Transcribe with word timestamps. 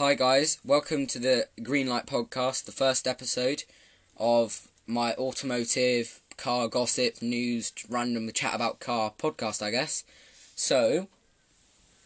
Hi 0.00 0.14
guys, 0.14 0.56
welcome 0.64 1.06
to 1.08 1.18
the 1.18 1.48
Greenlight 1.60 2.06
podcast, 2.06 2.64
the 2.64 2.72
first 2.72 3.06
episode 3.06 3.64
of 4.16 4.66
my 4.86 5.12
automotive 5.16 6.22
car 6.38 6.68
gossip 6.68 7.20
news 7.20 7.70
random 7.86 8.32
chat 8.32 8.54
about 8.54 8.80
car 8.80 9.12
podcast, 9.18 9.60
I 9.60 9.70
guess. 9.70 10.02
So, 10.56 11.08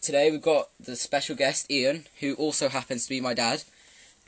today 0.03 0.33
we've 0.33 0.43
got 0.43 0.71
the 0.81 0.97
special 0.97 1.37
guest 1.37 1.71
Ian, 1.71 2.07
who 2.19 2.35
also 2.35 2.69
happens 2.69 3.05
to 3.05 3.11
be 3.11 3.21
my 3.21 3.33
dad, 3.33 3.63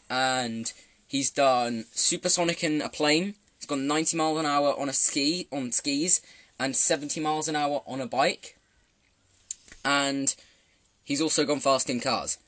and 0.09 0.73
he's 1.09 1.33
done 1.33 1.87
supersonic 1.91 2.63
in 2.63 2.81
a 2.81 2.89
plane. 2.89 3.35
He's 3.59 3.67
gone 3.67 3.89
90 3.89 4.17
miles 4.17 4.39
an 4.39 4.47
hour 4.47 4.79
on 4.79 4.89
a 4.89 4.93
ski 4.93 5.49
on 5.51 5.73
skis 5.73 6.23
and 6.61 6.77
70 6.77 7.19
miles 7.19 7.49
an 7.49 7.57
hour 7.57 7.83
on 7.85 8.01
a 8.01 8.07
bike. 8.07 8.57
And 9.85 10.37
he's 11.03 11.21
also 11.21 11.45
gone 11.45 11.59
fast 11.59 11.91
in 11.91 11.99
cars. 11.99 12.39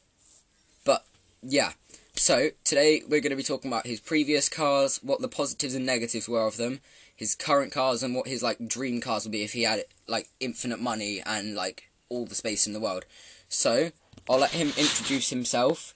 Yeah. 1.42 1.72
So 2.14 2.50
today 2.64 3.02
we're 3.08 3.20
going 3.20 3.30
to 3.30 3.36
be 3.36 3.42
talking 3.42 3.70
about 3.70 3.86
his 3.86 4.00
previous 4.00 4.48
cars, 4.48 4.98
what 5.02 5.20
the 5.20 5.28
positives 5.28 5.74
and 5.74 5.86
negatives 5.86 6.28
were 6.28 6.46
of 6.46 6.56
them, 6.56 6.80
his 7.14 7.34
current 7.34 7.72
cars, 7.72 8.02
and 8.02 8.14
what 8.14 8.26
his 8.26 8.42
like 8.42 8.66
dream 8.66 9.00
cars 9.00 9.24
would 9.24 9.32
be 9.32 9.44
if 9.44 9.52
he 9.52 9.62
had 9.62 9.84
like 10.08 10.28
infinite 10.40 10.80
money 10.80 11.22
and 11.24 11.54
like 11.54 11.90
all 12.08 12.26
the 12.26 12.34
space 12.34 12.66
in 12.66 12.72
the 12.72 12.80
world. 12.80 13.04
So 13.48 13.92
I'll 14.28 14.38
let 14.38 14.50
him 14.50 14.68
introduce 14.76 15.30
himself. 15.30 15.94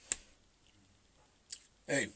Hey, 1.87 2.07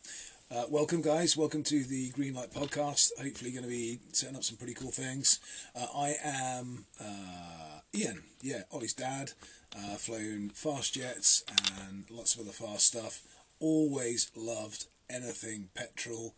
uh, 0.49 0.63
welcome 0.69 1.01
guys. 1.01 1.35
Welcome 1.35 1.63
to 1.63 1.83
the 1.83 2.11
Greenlight 2.11 2.53
podcast. 2.53 3.11
Hopefully, 3.21 3.51
going 3.51 3.63
to 3.63 3.69
be 3.69 3.99
setting 4.13 4.35
up 4.35 4.43
some 4.43 4.57
pretty 4.57 4.73
cool 4.73 4.91
things. 4.91 5.39
Uh, 5.75 5.87
I 5.95 6.15
am 6.23 6.85
uh, 6.99 7.79
Ian. 7.93 8.23
Yeah, 8.41 8.61
Ollie's 8.71 8.93
dad. 8.93 9.31
Uh, 9.75 9.95
flown 9.95 10.49
fast 10.49 10.93
jets 10.93 11.43
and 11.81 12.05
lots 12.09 12.35
of 12.35 12.41
other 12.41 12.51
fast 12.51 12.87
stuff. 12.87 13.21
Always 13.59 14.31
loved 14.35 14.85
anything 15.09 15.69
petrol 15.75 16.33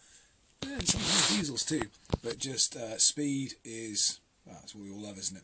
and 0.63 0.87
sometimes 0.87 1.37
diesels 1.37 1.63
too. 1.63 1.83
But 2.23 2.39
just 2.39 2.75
uh, 2.75 2.97
speed 2.97 3.53
is 3.63 4.19
well, 4.45 4.57
that's 4.59 4.73
what 4.73 4.85
we 4.85 4.91
all 4.91 5.03
love, 5.03 5.19
isn't 5.19 5.37
it? 5.37 5.43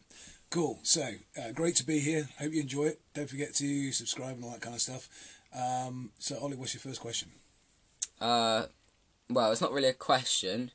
Cool. 0.50 0.80
So 0.82 1.08
uh, 1.38 1.52
great 1.54 1.76
to 1.76 1.86
be 1.86 2.00
here. 2.00 2.30
Hope 2.40 2.54
you 2.54 2.62
enjoy 2.62 2.86
it. 2.86 3.02
Don't 3.14 3.30
forget 3.30 3.54
to 3.56 3.92
subscribe 3.92 4.36
and 4.36 4.44
all 4.44 4.52
that 4.52 4.62
kind 4.62 4.76
of 4.76 4.82
stuff. 4.82 5.08
Um, 5.56 6.12
so 6.18 6.38
Ollie, 6.40 6.58
what's 6.58 6.74
your 6.74 6.82
first 6.82 7.00
question? 7.02 7.30
Uh, 8.20 8.66
well, 9.30 9.52
it's 9.52 9.62
not 9.62 9.72
really 9.72 9.90
a 9.90 9.94
question. 9.94 10.72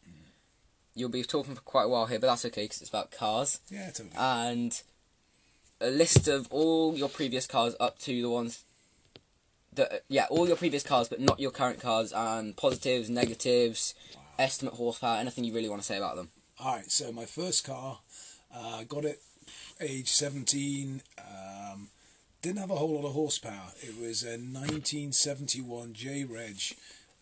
You'll 0.94 1.08
be 1.08 1.22
talking 1.22 1.54
for 1.54 1.60
quite 1.62 1.84
a 1.84 1.88
while 1.88 2.06
here, 2.06 2.18
but 2.18 2.26
that's 2.26 2.44
okay 2.46 2.64
because 2.64 2.80
it's 2.80 2.90
about 2.90 3.10
cars. 3.10 3.60
Yeah, 3.70 3.86
totally. 3.86 4.10
And 4.16 4.80
a 5.80 5.90
list 5.90 6.28
of 6.28 6.48
all 6.50 6.96
your 6.96 7.08
previous 7.08 7.46
cars 7.46 7.74
up 7.80 7.98
to 8.00 8.22
the 8.22 8.28
ones 8.28 8.64
that 9.74 10.02
yeah, 10.08 10.26
all 10.30 10.46
your 10.46 10.56
previous 10.56 10.82
cars, 10.82 11.08
but 11.08 11.20
not 11.20 11.40
your 11.40 11.50
current 11.50 11.80
cars, 11.80 12.12
and 12.12 12.56
positives, 12.56 13.08
negatives, 13.08 13.94
estimate 14.38 14.74
horsepower, 14.74 15.18
anything 15.18 15.44
you 15.44 15.54
really 15.54 15.68
want 15.68 15.80
to 15.80 15.86
say 15.86 15.96
about 15.96 16.16
them. 16.16 16.30
All 16.58 16.76
right, 16.76 16.90
so 16.90 17.12
my 17.12 17.24
first 17.24 17.64
car, 17.64 18.00
uh, 18.54 18.82
got 18.84 19.04
it 19.04 19.20
age 19.80 20.10
17. 20.10 21.02
Um, 21.18 21.88
didn't 22.42 22.58
have 22.58 22.70
a 22.70 22.76
whole 22.76 22.96
lot 22.96 23.06
of 23.06 23.12
horsepower. 23.12 23.72
It 23.80 23.98
was 23.98 24.22
a 24.22 24.38
1971 24.38 25.94
J 25.94 26.24
Reg 26.24 26.60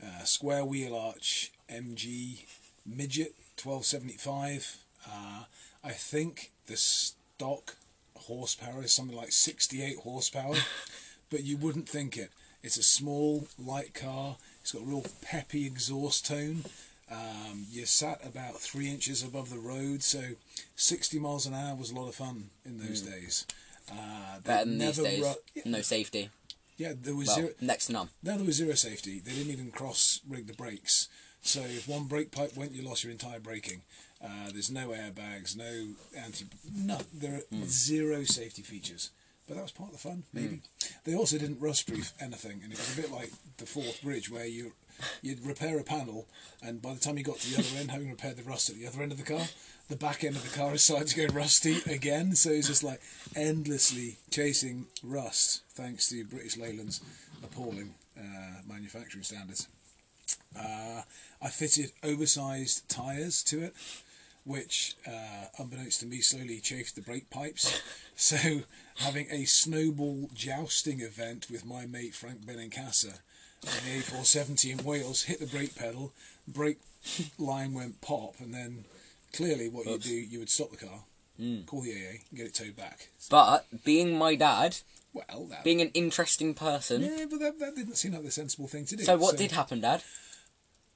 uh, 0.03 0.25
square 0.25 0.65
wheel 0.65 0.95
arch 0.97 1.53
MG 1.71 2.45
midget 2.87 3.35
1275. 3.63 4.77
Uh, 5.07 5.45
I 5.85 5.91
think 5.91 6.51
the 6.67 6.77
stock 6.77 7.77
horsepower 8.17 8.83
is 8.83 8.93
something 8.93 9.17
like 9.17 9.33
68 9.33 9.99
horsepower, 9.99 10.55
but 11.31 11.45
you 11.45 11.57
wouldn't 11.57 11.89
think 11.89 12.17
it. 12.17 12.31
It's 12.63 12.77
a 12.77 12.83
small, 12.83 13.47
light 13.59 13.95
car. 13.95 14.37
It's 14.61 14.73
got 14.73 14.83
a 14.83 14.87
real 14.87 15.05
peppy 15.23 15.67
exhaust 15.67 16.27
tone. 16.27 16.65
Um, 17.11 17.67
you 17.71 17.87
sat 17.87 18.25
about 18.27 18.57
three 18.61 18.89
inches 18.91 19.23
above 19.23 19.49
the 19.51 19.59
road, 19.59 20.03
so 20.03 20.21
60 20.77 21.19
miles 21.19 21.47
an 21.47 21.55
hour 21.55 21.75
was 21.75 21.91
a 21.91 21.95
lot 21.95 22.09
of 22.09 22.15
fun 22.15 22.51
in 22.67 22.79
those 22.79 23.01
days. 23.01 23.47
Uh, 23.91 24.41
Better 24.45 24.65
than 24.67 24.79
these 24.79 24.99
days. 24.99 25.37
yeah, 25.55 25.63
No 25.65 25.81
safety. 25.81 26.31
Yeah, 26.79 26.95
there 26.97 27.15
was 27.15 27.27
Well, 27.29 27.37
zero. 27.37 27.49
next 27.61 27.87
to 27.87 27.93
none. 27.93 28.09
No, 28.23 28.37
there 28.37 28.47
was 28.47 28.57
zero 28.57 28.73
safety. 28.75 29.21
They 29.21 29.33
didn't 29.33 29.53
even 29.53 29.71
cross 29.71 30.21
rig 30.27 30.47
the 30.47 30.55
brakes. 30.55 31.09
So 31.43 31.61
if 31.61 31.87
one 31.87 32.05
brake 32.05 32.31
pipe 32.33 32.57
went, 32.57 32.73
you 32.73 32.83
lost 32.83 33.05
your 33.05 33.13
entire 33.13 33.39
braking. 33.41 33.83
Uh, 34.25 34.51
there's 34.53 34.71
no 34.71 34.89
airbags, 34.89 35.57
no 35.57 35.89
anti, 36.17 36.47
no, 36.75 36.99
there 37.13 37.35
are 37.37 37.41
Hmm. 37.57 37.65
zero 37.67 38.25
safety 38.25 38.63
features. 38.63 39.11
But 39.49 39.57
that 39.57 39.63
was 39.63 39.73
part 39.73 39.89
of 39.89 39.95
the 39.95 40.09
fun, 40.09 40.25
maybe. 40.33 40.61
They 41.05 41.15
also 41.15 41.39
didn't 41.39 41.61
rust-proof 41.61 42.13
anything, 42.21 42.61
and 42.63 42.71
it 42.71 42.79
was 42.79 42.93
a 42.93 43.01
bit 43.01 43.11
like 43.11 43.31
the 43.57 43.65
Forth 43.65 44.03
Bridge, 44.03 44.31
where 44.31 44.47
you 44.47 44.73
you'd 45.23 45.47
repair 45.47 45.79
a 45.79 45.85
panel, 45.85 46.27
and 46.63 46.83
by 46.83 46.93
the 46.93 47.01
time 47.01 47.17
you 47.17 47.25
got 47.25 47.39
to 47.39 47.51
the 47.51 47.59
other 47.59 47.79
end, 47.79 47.91
having 47.91 48.11
repaired 48.11 48.37
the 48.37 48.43
rust 48.43 48.69
at 48.69 48.77
the 48.77 48.87
other 48.87 49.01
end 49.01 49.13
of 49.13 49.19
the 49.19 49.25
car, 49.25 49.47
the 49.89 49.97
back 49.97 50.23
end 50.23 50.37
of 50.37 50.43
the 50.43 50.57
car 50.57 50.73
decided 50.73 51.09
to 51.09 51.27
go 51.27 51.35
rusty 51.35 51.79
again. 51.91 52.35
So 52.35 52.51
it's 52.51 52.67
just 52.67 52.85
like 52.85 53.01
endlessly 53.35 54.19
chasing 54.31 54.87
rust, 55.03 55.63
thanks 55.71 56.09
to 56.11 56.25
British 56.25 56.57
Leyland's 56.57 57.01
appalling 57.43 57.95
uh, 58.19 58.61
manufacturing 58.69 59.25
standards. 59.25 59.69
Uh, 60.59 61.03
I 61.41 61.49
fitted 61.49 61.93
oversized 62.03 62.89
tyres 62.89 63.43
to 63.45 63.63
it, 63.63 63.75
which, 64.49 64.97
uh, 65.07 65.45
unbeknownst 65.59 66.01
to 66.01 66.07
me, 66.07 66.21
slowly 66.21 66.59
chafed 66.61 66.95
the 66.97 67.03
brake 67.03 67.31
pipes. 67.31 67.81
So, 68.21 68.63
having 68.97 69.29
a 69.31 69.45
snowball 69.45 70.29
jousting 70.35 71.01
event 71.03 71.47
with 71.49 71.65
my 71.65 71.87
mate 71.87 72.17
Frank 72.17 72.45
Benincasa 72.45 73.21
on 73.65 73.73
the 73.87 74.01
A470 74.01 74.77
in 74.77 74.85
Wales, 74.85 75.23
hit 75.23 75.39
the 75.39 75.47
brake 75.47 75.77
pedal, 75.77 76.13
brake 76.49 76.81
line 77.39 77.75
went 77.75 78.01
pop, 78.01 78.35
and 78.41 78.53
then 78.53 78.87
clearly 79.33 79.69
what 79.69 79.87
you 79.87 79.99
do, 79.99 80.13
you 80.13 80.41
would 80.41 80.51
stop 80.51 80.73
the 80.73 80.79
car, 80.79 81.05
call 81.67 81.83
the 81.83 81.93
AA, 81.93 82.11
and 82.31 82.39
get 82.39 82.47
it 82.49 82.55
towed 82.55 82.75
back. 82.75 83.11
But 83.31 83.67
being 83.85 84.19
my 84.19 84.35
dad, 84.35 84.79
Well, 85.13 85.45
that, 85.51 85.63
being 85.63 85.81
an 85.81 85.93
interesting 85.95 86.55
person. 86.55 87.03
yeah, 87.03 87.27
but 87.31 87.39
that, 87.39 87.61
that 87.61 87.77
didn't 87.77 87.95
seem 87.99 88.15
like 88.15 88.25
the 88.25 88.33
sensible 88.33 88.67
thing 88.67 88.85
to 88.87 88.97
do. 88.97 89.05
So 89.05 89.17
what 89.17 89.37
did 89.37 89.53
happen, 89.53 89.81
Dad? 89.81 90.03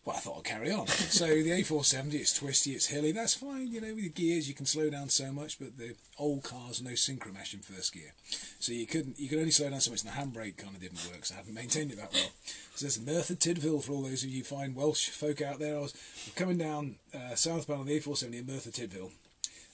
Well, 0.05 0.17
I 0.17 0.19
thought 0.19 0.39
I'd 0.39 0.45
carry 0.45 0.73
on. 0.73 0.89
so 0.89 1.27
the 1.27 1.51
A470, 1.51 2.15
it's 2.15 2.37
twisty, 2.37 2.73
it's 2.73 2.87
hilly. 2.87 3.13
That's 3.13 3.35
fine, 3.35 3.69
you 3.69 3.81
know. 3.81 3.95
With 3.95 4.03
the 4.03 4.09
gears, 4.09 4.49
you 4.49 4.55
can 4.55 4.67
slow 4.67 4.91
down 4.91 5.09
so 5.11 5.31
much, 5.31 5.61
but 5.61 5.79
the 5.79 5.95
old 6.19 6.43
cars 6.43 6.83
no 6.83 6.91
synchromesh 6.91 7.55
in 7.55 7.61
first 7.61 7.93
gear, 7.93 8.13
so 8.59 8.73
you 8.73 8.87
couldn't. 8.87 9.21
You 9.21 9.29
could 9.29 9.39
only 9.39 9.53
slow 9.53 9.71
down 9.71 9.81
so 9.81 9.93
much. 9.93 10.03
And 10.03 10.11
the 10.11 10.17
handbrake 10.17 10.57
kind 10.57 10.75
of 10.75 10.81
didn't 10.81 11.09
work, 11.13 11.25
so 11.25 11.35
I 11.35 11.39
haven't 11.39 11.55
maintained 11.55 11.93
it 11.93 11.99
that 11.99 12.13
well. 12.13 12.31
So 12.75 12.87
there's 12.87 13.01
Merthyr 13.01 13.35
Tydfil 13.35 13.85
for 13.85 13.93
all 13.93 14.03
those 14.03 14.25
of 14.25 14.31
you 14.31 14.43
fine 14.43 14.75
Welsh 14.75 15.11
folk 15.11 15.41
out 15.41 15.61
there. 15.61 15.77
I 15.77 15.81
was 15.81 15.95
coming 16.35 16.59
down 16.59 16.97
uh, 17.15 17.37
southbound 17.37 17.81
on 17.81 17.87
the 17.87 18.01
A470 18.01 18.41
in 18.41 18.47
Merthyr 18.47 18.71
Tydfil, 18.71 19.13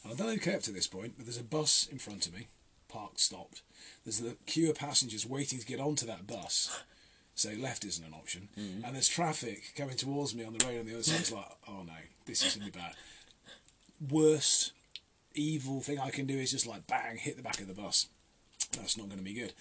and 0.02 0.12
I've 0.12 0.18
done 0.18 0.28
okay 0.30 0.54
up 0.54 0.62
to 0.62 0.72
this 0.72 0.86
point. 0.86 1.14
But 1.16 1.24
there's 1.24 1.38
a 1.38 1.44
bus 1.44 1.88
in 1.90 1.98
front 1.98 2.26
of 2.26 2.34
me, 2.34 2.48
parked, 2.88 3.20
stopped. 3.20 3.62
There's 4.04 4.20
the 4.20 4.36
queue 4.44 4.68
of 4.68 4.78
passengers 4.78 5.26
waiting 5.26 5.58
to 5.58 5.66
get 5.66 5.80
onto 5.80 6.04
that 6.04 6.26
bus. 6.26 6.82
So 7.38 7.50
left 7.58 7.84
isn't 7.84 8.04
an 8.04 8.14
option. 8.14 8.48
And 8.56 8.94
there's 8.94 9.08
traffic 9.08 9.72
coming 9.76 9.96
towards 9.96 10.34
me 10.34 10.44
on 10.44 10.52
the 10.56 10.64
road 10.64 10.80
on 10.80 10.86
the 10.86 10.94
other 10.94 11.02
side. 11.02 11.20
It's 11.20 11.32
like, 11.32 11.46
oh 11.68 11.82
no, 11.86 11.92
this 12.26 12.44
is 12.44 12.56
going 12.56 12.70
to 12.70 12.72
be 12.72 12.78
bad. 12.78 12.94
Worst 14.10 14.72
evil 15.34 15.80
thing 15.80 16.00
I 16.00 16.10
can 16.10 16.26
do 16.26 16.36
is 16.36 16.50
just 16.50 16.66
like 16.66 16.86
bang, 16.86 17.16
hit 17.16 17.36
the 17.36 17.42
back 17.42 17.60
of 17.60 17.68
the 17.68 17.74
bus. 17.74 18.08
That's 18.72 18.96
not 18.96 19.06
going 19.06 19.18
to 19.18 19.24
be 19.24 19.34
good. 19.34 19.52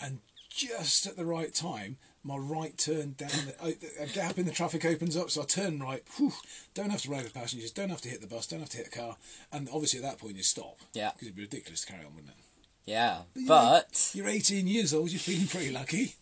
And 0.00 0.18
just 0.48 1.06
at 1.06 1.16
the 1.16 1.24
right 1.24 1.54
time, 1.54 1.96
my 2.24 2.36
right 2.36 2.76
turn 2.76 3.14
down, 3.16 3.30
the, 3.46 3.54
uh, 3.64 3.70
a 4.00 4.06
gap 4.06 4.38
in 4.38 4.46
the 4.46 4.52
traffic 4.52 4.84
opens 4.84 5.16
up, 5.16 5.30
so 5.30 5.42
I 5.42 5.44
turn 5.44 5.80
right. 5.80 6.02
Whew, 6.16 6.32
don't 6.74 6.90
have 6.90 7.02
to 7.02 7.10
ride 7.10 7.24
with 7.24 7.34
passengers, 7.34 7.70
don't 7.70 7.88
have 7.88 8.00
to 8.02 8.08
hit 8.08 8.20
the 8.20 8.26
bus, 8.26 8.46
don't 8.46 8.60
have 8.60 8.68
to 8.70 8.76
hit 8.76 8.90
the 8.90 8.98
car. 8.98 9.16
And 9.52 9.68
obviously 9.72 10.00
at 10.00 10.04
that 10.04 10.18
point 10.18 10.36
you 10.36 10.42
stop. 10.42 10.78
Yeah. 10.92 11.10
Because 11.12 11.28
it'd 11.28 11.36
be 11.36 11.42
ridiculous 11.42 11.82
to 11.82 11.92
carry 11.92 12.04
on, 12.04 12.14
wouldn't 12.14 12.32
it? 12.32 12.36
Yeah, 12.84 13.18
you 13.34 13.46
but 13.46 14.10
You're 14.12 14.28
18 14.28 14.66
years 14.66 14.92
old. 14.92 15.10
You're 15.10 15.20
feeling 15.20 15.46
pretty 15.46 15.70
lucky. 15.70 16.16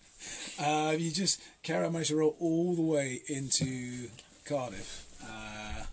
Uh, 0.59 0.95
you 0.99 1.11
just 1.11 1.41
carry 1.63 1.85
on, 1.87 1.93
managed 1.93 2.11
to 2.11 2.17
roll 2.17 2.37
all 2.41 2.75
the 2.75 2.83
way 2.83 3.21
into 3.29 4.09
Cardiff, 4.45 5.07
uh, 5.25 5.85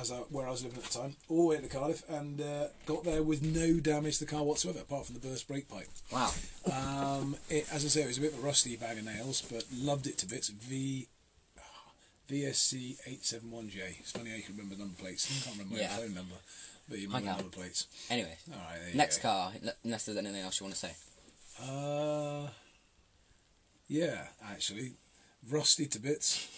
as 0.00 0.10
I, 0.12 0.16
where 0.30 0.46
I 0.46 0.50
was 0.50 0.62
living 0.64 0.78
at 0.78 0.84
the 0.84 0.98
time, 0.98 1.16
all 1.28 1.42
the 1.50 1.56
way 1.56 1.60
to 1.62 1.68
Cardiff, 1.68 2.02
and 2.08 2.40
uh, 2.40 2.64
got 2.86 3.04
there 3.04 3.22
with 3.22 3.42
no 3.42 3.74
damage 3.80 4.18
to 4.18 4.24
the 4.24 4.30
car 4.30 4.42
whatsoever, 4.42 4.80
apart 4.80 5.06
from 5.06 5.14
the 5.14 5.20
burst 5.26 5.46
brake 5.48 5.68
pipe. 5.68 5.88
wow. 6.12 6.30
Um, 6.72 7.36
it, 7.48 7.66
as 7.72 7.84
I 7.84 7.88
say, 7.88 8.02
it 8.02 8.06
was 8.08 8.18
a 8.18 8.22
bit 8.22 8.32
of 8.34 8.40
a 8.40 8.42
rusty 8.46 8.76
bag 8.76 8.98
of 8.98 9.04
nails, 9.04 9.42
but 9.50 9.64
loved 9.74 10.06
it 10.06 10.18
to 10.18 10.26
bits. 10.26 10.48
V 10.48 11.06
VSC 12.28 12.96
871J. 13.08 14.00
It's 14.00 14.10
funny 14.10 14.30
how 14.30 14.36
you 14.36 14.42
can 14.42 14.56
remember 14.56 14.74
the 14.74 14.80
number 14.80 15.00
plates. 15.00 15.30
I 15.30 15.44
can't 15.44 15.58
remember 15.58 15.78
Yeah. 15.80 15.96
phone 15.96 16.12
number, 16.12 16.34
but 16.88 16.98
you 16.98 17.06
remember 17.06 17.28
number 17.30 17.44
plates. 17.44 17.86
Anyway, 18.10 18.36
All 18.52 18.58
right. 18.58 18.94
Next 18.96 19.18
go. 19.18 19.28
car. 19.28 19.52
Unless 19.84 20.06
there's 20.06 20.18
anything 20.18 20.40
else 20.40 20.58
you 20.58 20.64
want 20.64 20.74
to 20.74 20.80
say. 20.88 20.92
Uh, 21.62 22.48
yeah, 23.88 24.28
actually, 24.44 24.94
rusty 25.50 25.86
to 25.86 25.98
bits. 25.98 26.48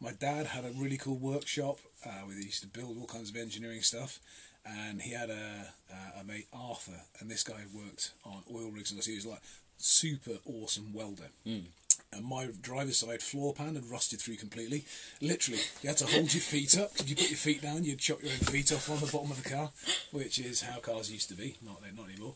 My 0.00 0.12
dad 0.12 0.46
had 0.46 0.64
a 0.64 0.70
really 0.76 0.98
cool 0.98 1.16
workshop 1.18 1.78
uh, 2.04 2.10
where 2.26 2.36
he 2.36 2.44
used 2.44 2.62
to 2.62 2.68
build 2.68 2.96
all 2.98 3.06
kinds 3.06 3.30
of 3.30 3.36
engineering 3.36 3.82
stuff, 3.82 4.18
and 4.64 5.00
he 5.00 5.12
had 5.12 5.30
a, 5.30 5.72
a, 5.90 6.20
a 6.20 6.24
mate 6.24 6.46
Arthur, 6.52 7.00
and 7.20 7.30
this 7.30 7.42
guy 7.42 7.62
worked 7.74 8.12
on 8.24 8.42
oil 8.54 8.70
rigs 8.70 8.90
and 8.90 9.02
stuff. 9.02 9.10
He 9.10 9.16
was 9.16 9.26
like 9.26 9.40
super 9.78 10.38
awesome 10.46 10.92
welder. 10.92 11.28
and 12.12 12.24
my 12.24 12.48
driver's 12.62 12.98
side 12.98 13.20
floor 13.22 13.52
pan 13.52 13.74
had 13.74 13.90
rusted 13.90 14.20
through 14.20 14.36
completely. 14.36 14.84
Literally, 15.20 15.60
you 15.82 15.88
had 15.88 15.98
to 15.98 16.06
hold 16.06 16.32
your 16.32 16.42
feet 16.42 16.78
up. 16.78 16.92
If 16.96 17.08
you 17.08 17.16
put 17.16 17.30
your 17.30 17.36
feet 17.38 17.62
down, 17.62 17.84
you'd 17.84 17.98
chop 17.98 18.22
your 18.22 18.32
own 18.32 18.38
feet 18.38 18.72
off 18.72 18.88
on 18.90 19.00
the 19.00 19.06
bottom 19.10 19.30
of 19.30 19.42
the 19.42 19.48
car, 19.50 19.70
which 20.12 20.38
is 20.38 20.60
how 20.62 20.78
cars 20.80 21.10
used 21.10 21.28
to 21.30 21.34
be. 21.34 21.56
Not 21.64 21.80
not 21.96 22.08
anymore. 22.10 22.34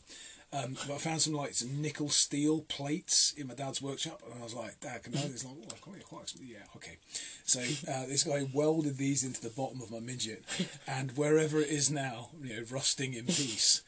Um, 0.52 0.76
but 0.86 0.94
I 0.94 0.98
found 0.98 1.20
some 1.20 1.34
like 1.34 1.54
some 1.54 1.80
nickel 1.80 2.08
steel 2.08 2.62
plates 2.62 3.32
in 3.36 3.46
my 3.46 3.54
dad's 3.54 3.80
workshop, 3.80 4.20
and 4.24 4.40
I 4.40 4.42
was 4.42 4.54
like, 4.54 4.80
"Dad, 4.80 5.04
can 5.04 5.16
I?" 5.16 5.20
It's 5.22 5.44
like, 5.44 5.54
"Oh, 5.62 5.74
quite, 5.80 6.04
quite, 6.04 6.34
yeah, 6.42 6.64
okay." 6.74 6.96
So 7.44 7.60
uh, 7.60 8.06
this 8.06 8.24
guy 8.24 8.48
welded 8.52 8.96
these 8.96 9.22
into 9.22 9.40
the 9.40 9.50
bottom 9.50 9.80
of 9.80 9.92
my 9.92 10.00
midget, 10.00 10.44
and 10.88 11.16
wherever 11.16 11.60
it 11.60 11.68
is 11.68 11.88
now, 11.90 12.30
you 12.42 12.56
know, 12.56 12.64
rusting 12.70 13.14
in 13.14 13.26
peace. 13.26 13.82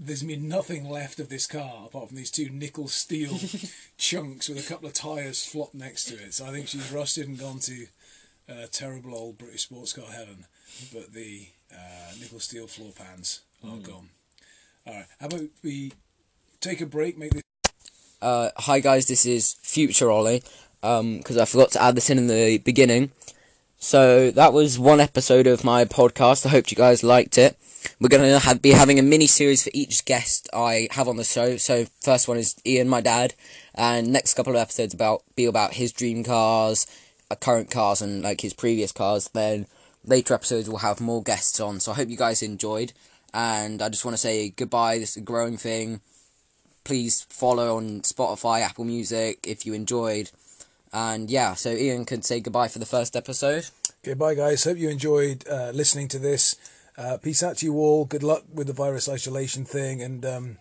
There's 0.00 0.22
been 0.22 0.46
nothing 0.48 0.88
left 0.88 1.18
of 1.18 1.28
this 1.28 1.48
car 1.48 1.86
apart 1.86 2.06
from 2.06 2.16
these 2.16 2.30
two 2.30 2.48
nickel 2.50 2.86
steel 2.86 3.36
chunks 3.98 4.48
with 4.48 4.64
a 4.64 4.68
couple 4.68 4.86
of 4.86 4.94
tyres 4.94 5.44
flopped 5.44 5.74
next 5.74 6.04
to 6.04 6.14
it. 6.14 6.34
So 6.34 6.46
I 6.46 6.50
think 6.50 6.68
she's 6.68 6.92
rusted 6.92 7.26
and 7.26 7.36
gone 7.36 7.58
to 7.58 7.86
uh, 8.48 8.66
terrible 8.70 9.12
old 9.12 9.38
British 9.38 9.62
sports 9.62 9.92
car 9.92 10.06
heaven. 10.06 10.46
But 10.92 11.12
the 11.12 11.48
uh, 11.72 12.12
nickel 12.20 12.38
steel 12.38 12.68
floor 12.68 12.92
pans 12.96 13.40
are 13.64 13.78
gone. 13.78 14.10
All 14.86 14.94
right, 14.94 15.06
how 15.18 15.26
about 15.26 15.42
we 15.64 15.92
take 16.60 16.80
a 16.80 16.86
break, 16.86 17.16
make 17.16 17.32
this. 17.32 17.42
Uh, 18.20 18.50
hi 18.56 18.80
guys, 18.80 19.06
this 19.06 19.24
is 19.24 19.54
Future 19.62 20.10
Ollie. 20.10 20.42
Um, 20.82 21.18
because 21.18 21.36
I 21.36 21.44
forgot 21.44 21.72
to 21.72 21.82
add 21.82 21.96
this 21.96 22.10
in 22.10 22.18
in 22.18 22.28
the 22.28 22.58
beginning. 22.58 23.10
So 23.78 24.30
that 24.32 24.52
was 24.52 24.78
one 24.78 25.00
episode 25.00 25.46
of 25.46 25.64
my 25.64 25.84
podcast. 25.84 26.46
I 26.46 26.50
hope 26.50 26.70
you 26.70 26.76
guys 26.76 27.02
liked 27.02 27.38
it. 27.38 27.56
We're 28.00 28.08
gonna 28.08 28.40
be 28.60 28.70
having 28.70 28.98
a 28.98 29.02
mini 29.02 29.26
series 29.26 29.62
for 29.62 29.70
each 29.72 30.04
guest 30.04 30.48
I 30.52 30.88
have 30.92 31.06
on 31.08 31.16
the 31.16 31.24
show. 31.24 31.56
So 31.56 31.86
first 32.00 32.26
one 32.26 32.38
is 32.38 32.56
Ian, 32.66 32.88
my 32.88 33.00
dad, 33.00 33.34
and 33.74 34.12
next 34.12 34.34
couple 34.34 34.54
of 34.54 34.60
episodes 34.60 34.94
about 34.94 35.22
be 35.36 35.44
about 35.44 35.74
his 35.74 35.92
dream 35.92 36.24
cars, 36.24 36.86
uh, 37.30 37.36
current 37.36 37.70
cars, 37.70 38.02
and 38.02 38.22
like 38.22 38.40
his 38.40 38.52
previous 38.52 38.90
cars. 38.90 39.28
Then 39.32 39.66
later 40.04 40.34
episodes 40.34 40.68
will 40.68 40.78
have 40.78 41.00
more 41.00 41.22
guests 41.22 41.60
on. 41.60 41.78
So 41.78 41.92
I 41.92 41.96
hope 41.96 42.08
you 42.08 42.16
guys 42.16 42.42
enjoyed, 42.42 42.92
and 43.32 43.80
I 43.80 43.88
just 43.88 44.04
want 44.04 44.14
to 44.14 44.18
say 44.20 44.50
goodbye. 44.50 44.98
This 44.98 45.10
is 45.10 45.18
a 45.18 45.20
growing 45.20 45.56
thing 45.56 46.00
please 46.88 47.26
follow 47.28 47.76
on 47.76 48.00
Spotify, 48.00 48.62
Apple 48.62 48.84
Music 48.86 49.38
if 49.46 49.66
you 49.66 49.74
enjoyed. 49.74 50.30
And 50.90 51.30
yeah, 51.30 51.52
so 51.52 51.70
Ian 51.70 52.06
could 52.06 52.24
say 52.24 52.40
goodbye 52.40 52.68
for 52.68 52.78
the 52.78 52.86
first 52.86 53.14
episode. 53.14 53.66
Okay, 54.02 54.14
bye 54.14 54.34
guys. 54.34 54.64
Hope 54.64 54.78
you 54.78 54.88
enjoyed 54.88 55.46
uh, 55.46 55.70
listening 55.74 56.08
to 56.08 56.18
this. 56.18 56.56
Uh, 56.96 57.18
peace 57.18 57.42
out 57.42 57.58
to 57.58 57.66
you 57.66 57.74
all. 57.74 58.06
Good 58.06 58.22
luck 58.22 58.44
with 58.52 58.66
the 58.68 58.72
virus 58.72 59.06
isolation 59.08 59.66
thing, 59.66 60.00
and 60.02 60.24
um, 60.24 60.56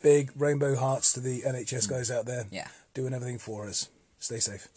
big 0.00 0.30
rainbow 0.36 0.76
hearts 0.76 1.12
to 1.14 1.20
the 1.20 1.42
NHS 1.42 1.90
guys 1.90 2.10
out 2.12 2.26
there 2.26 2.46
Yeah. 2.52 2.68
doing 2.94 3.12
everything 3.12 3.38
for 3.38 3.66
us. 3.66 3.88
Stay 4.20 4.38
safe. 4.38 4.68